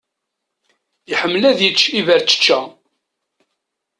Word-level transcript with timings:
Iḥemmel 1.13 1.43
ad 1.49 1.59
yečč 1.61 1.81
iberčečča. 1.99 2.59